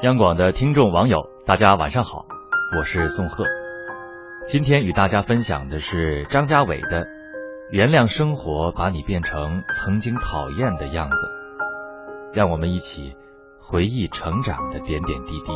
[0.00, 2.24] 央广的听众网友，大家晚上好，
[2.76, 3.44] 我是宋贺。
[4.44, 7.04] 今天与大家分享的是张家伟的
[7.72, 11.26] 《原谅生活把你变成曾经讨厌的样子》，
[12.32, 13.16] 让我们一起
[13.60, 15.52] 回忆成长的点点滴滴。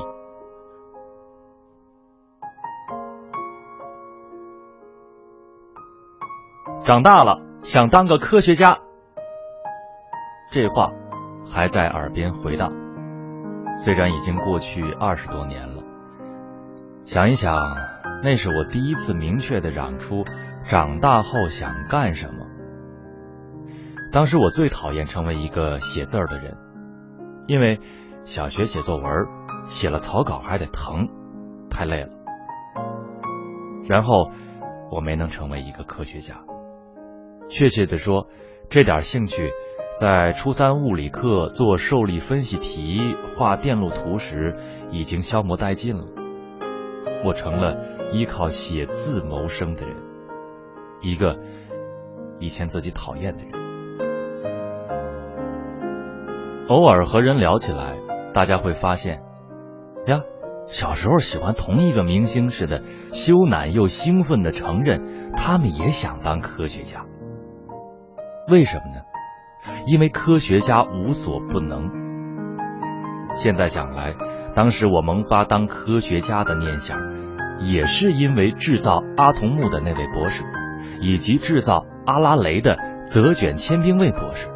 [6.85, 8.81] 长大了想当个科学家，
[10.51, 10.91] 这话
[11.49, 12.82] 还在耳边回荡。
[13.85, 15.83] 虽然已经过去二十多年了，
[17.05, 17.53] 想一想，
[18.23, 20.25] 那是我第一次明确的嚷出
[20.63, 22.47] 长大后想干什么。
[24.13, 26.57] 当时我最讨厌成为一个写字儿的人，
[27.49, 27.81] 因为
[28.23, 29.05] 小学写作文，
[29.65, 31.09] 写了草稿还得疼，
[31.69, 32.11] 太累了。
[33.89, 34.31] 然后
[34.93, 36.37] 我没能成为一个科学家，
[37.49, 38.29] 确切的说，
[38.71, 39.51] 这点兴趣。
[40.01, 42.99] 在初三物理课做受力分析题、
[43.37, 44.57] 画电路图时，
[44.91, 46.05] 已经消磨殆尽了。
[47.25, 47.77] 我成了
[48.13, 49.97] 依靠写字谋生的人，
[51.03, 51.39] 一个
[52.41, 53.53] 以前自己讨厌的人。
[56.69, 57.99] 偶尔和人聊起来，
[58.33, 59.23] 大家会发现，
[60.07, 60.23] 呀，
[60.67, 62.83] 小时候喜欢同一个明星似的，
[63.13, 67.05] 羞赧又兴奋的承认，他们也想当科学家。
[68.49, 69.03] 为什么呢？
[69.87, 71.91] 因为科学家无所不能。
[73.35, 74.15] 现在想来，
[74.55, 76.99] 当时我萌发当科学家的念想，
[77.61, 80.45] 也是因为制造阿童木的那位博士，
[81.01, 84.49] 以及制造阿拉蕾的泽卷千兵卫博士。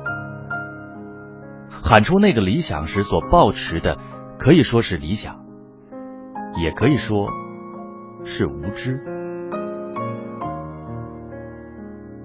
[1.70, 3.96] 喊出那个理想时所抱持的，
[4.38, 5.44] 可以说是理想，
[6.62, 7.28] 也可以说
[8.24, 9.00] 是无知。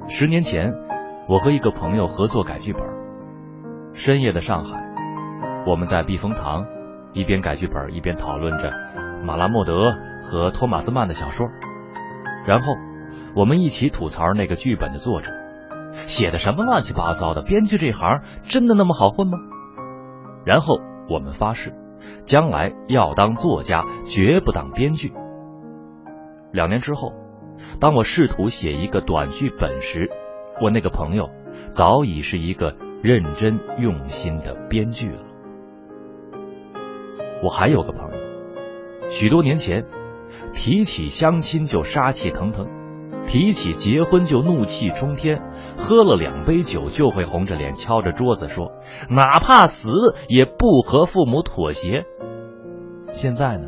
[0.08, 0.91] 十年前。
[1.32, 2.84] 我和一个朋友合作改剧本。
[3.94, 4.86] 深夜的上海，
[5.66, 6.66] 我们在避风塘，
[7.14, 8.70] 一边改剧本，一边讨论着
[9.24, 11.48] 马拉莫德和托马斯曼的小说。
[12.46, 12.74] 然后，
[13.34, 15.32] 我们一起吐槽那个剧本的作者
[15.94, 17.44] 写的什么乱七八糟的。
[17.44, 19.38] 编剧这行真的那么好混吗？
[20.44, 21.74] 然后我们发誓，
[22.26, 25.14] 将来要当作家，绝不当编剧。
[26.52, 27.14] 两年之后，
[27.80, 30.10] 当我试图写一个短剧本时，
[30.62, 31.30] 我那个朋友
[31.70, 35.24] 早已是一个认真用心的编剧了。
[37.44, 39.86] 我还有个朋友，许多年前
[40.54, 42.68] 提起相亲就杀气腾腾，
[43.26, 45.42] 提起结婚就怒气冲天，
[45.78, 48.72] 喝了两杯酒就会红着脸敲着桌子说
[49.10, 49.92] ：“哪怕死
[50.28, 52.06] 也不和父母妥协。”
[53.10, 53.68] 现在呢，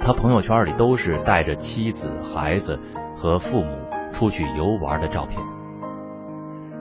[0.00, 2.78] 他朋友圈里都是带着妻子、孩子
[3.14, 3.76] 和父母
[4.10, 5.38] 出去游玩的照片。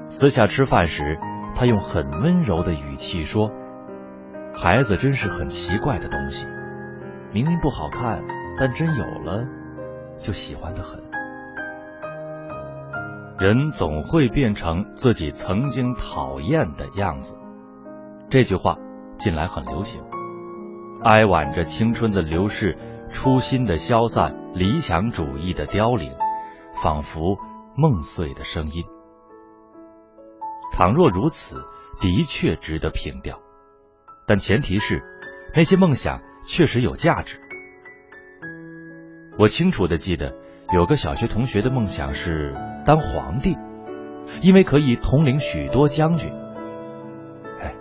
[0.10, 1.20] 私下吃饭时，
[1.54, 3.52] 他用很温柔的语气说
[4.58, 6.48] ：“孩子真是很奇怪的东西，
[7.32, 8.20] 明明不好看，
[8.60, 9.46] 但真有了，
[10.18, 11.00] 就喜欢的很。
[13.38, 17.38] 人总会变成自己曾经讨厌的样子。”
[18.30, 18.78] 这句话
[19.18, 20.02] 近来很流行，
[21.04, 22.78] 哀婉着青春的流逝、
[23.10, 26.12] 初心的消散、理想主义的凋零，
[26.82, 27.38] 仿佛
[27.76, 28.84] 梦碎的声音。
[30.72, 31.64] 倘若如此，
[32.00, 33.40] 的确值得凭吊，
[34.26, 35.04] 但前提是
[35.54, 37.42] 那些梦想确实有价值。
[39.38, 40.36] 我清楚的记得，
[40.74, 42.54] 有个小学同学的梦想是
[42.86, 43.58] 当皇帝，
[44.42, 46.32] 因为可以统领许多将军。
[47.60, 47.76] 哎，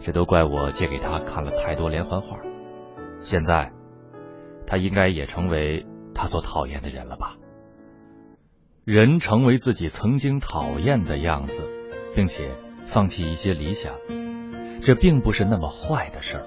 [0.00, 2.38] 这都怪我借给他看了太多连环画，
[3.20, 3.72] 现在
[4.66, 7.36] 他应该也成为他所讨厌的人了吧？
[8.84, 11.62] 人成为自己曾经讨厌的样子。
[12.18, 12.50] 并且
[12.84, 13.94] 放弃一些理想，
[14.82, 16.46] 这并不是那么坏的事儿。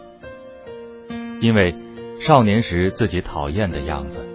[1.40, 1.74] 因为
[2.20, 4.28] 少年时自己讨厌的样子，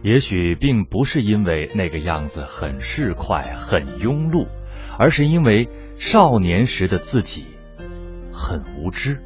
[0.00, 4.46] 也许并不是因为那个样子很市侩、很庸碌，
[4.96, 7.46] 而是因为少年时的自己
[8.32, 9.20] 很无知，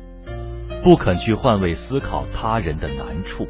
[0.83, 3.47] 不肯去换位思考他人的难处。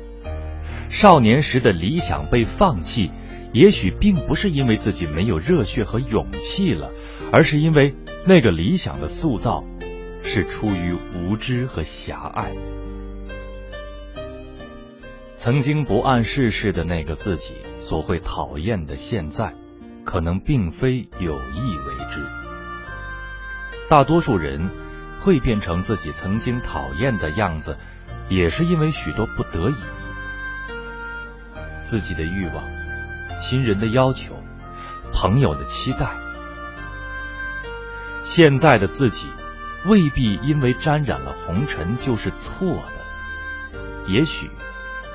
[0.90, 3.12] 少年时的理想被放弃。
[3.52, 6.90] 也许并不是因为自己没有热血和勇气了，
[7.32, 7.94] 而是因为
[8.26, 9.64] 那个理想的塑造
[10.22, 12.52] 是出于无知和狭隘。
[15.37, 19.54] 曾经不谙世事的那个自己所会讨厌的现在，
[20.04, 22.20] 可能并非有意为之。
[23.88, 24.70] 大多数人
[25.20, 27.78] 会变成自己曾经讨厌的样子，
[28.28, 29.76] 也是因为许多不得已，
[31.84, 32.85] 自己的欲望。
[33.48, 34.34] 亲人的要求，
[35.12, 36.10] 朋友的期待，
[38.25, 39.28] 现在的自己
[39.84, 44.12] 未必因为沾染了红尘就是错的。
[44.12, 44.50] 也许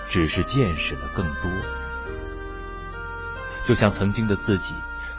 [0.07, 1.51] 只是见识了更多。
[3.65, 4.75] 就像曾经的自己，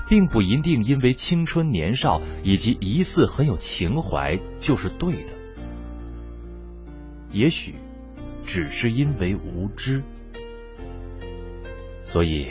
[0.08, 5.32] 并不一定因为青春年少以及疑似很有情怀就是对的，
[7.30, 7.74] 也许
[8.46, 10.02] 只是因为无知。
[12.04, 12.50] 所以，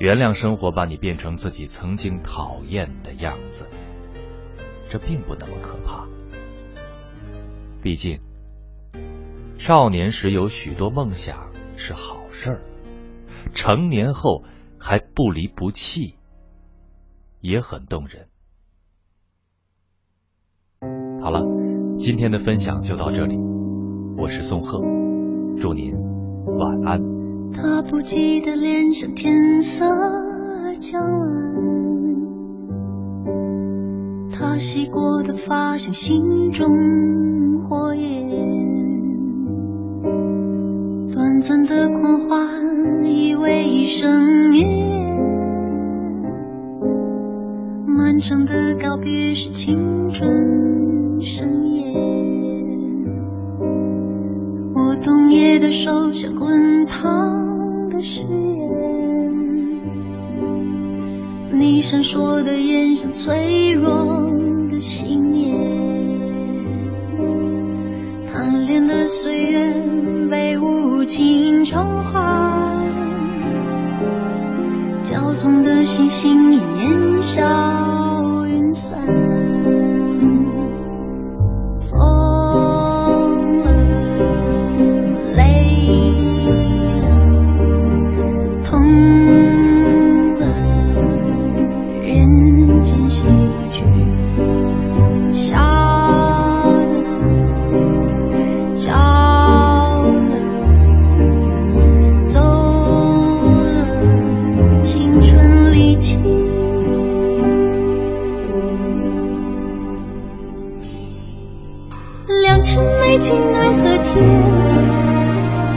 [0.00, 3.68] 原谅生活把你变成自己曾经讨厌的样子，
[4.88, 6.08] 这并不那么可怕。
[7.82, 8.18] 毕竟，
[9.58, 12.62] 少年时有许多梦想是好事儿，
[13.52, 14.42] 成年后
[14.78, 16.14] 还不离不弃，
[17.42, 18.28] 也很动人。
[21.20, 21.44] 好了，
[21.98, 23.36] 今天的分享就到这里，
[24.16, 24.80] 我是宋贺，
[25.60, 25.94] 祝您
[26.56, 27.09] 晚安。
[27.52, 29.84] 他不记得脸上天色
[30.80, 31.28] 将晚，
[34.32, 36.66] 他洗过的发像心中
[37.68, 38.28] 火焰，
[41.12, 45.16] 短暂的狂欢以为一生眠，
[47.86, 49.76] 漫长的告别是青
[50.12, 51.94] 春盛宴，
[54.74, 57.39] 我冬夜的手像滚烫。
[61.52, 64.30] 你闪烁的眼像脆弱
[64.70, 65.58] 的信念，
[68.32, 69.74] 贪恋的岁月
[70.30, 72.78] 被无情偿还，
[75.02, 76.52] 骄纵的星星
[113.10, 114.14] 良情美景奈何天，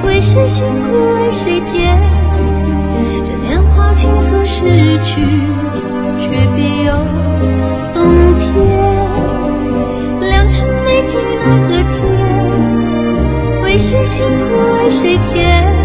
[0.06, 1.97] 为谁辛苦为谁甜？
[2.30, 5.19] 这年华倾诉逝去，
[6.19, 6.94] 却别有
[7.91, 8.53] 冬天。
[10.19, 15.82] 良辰美景奈何天，为谁辛苦为谁甜？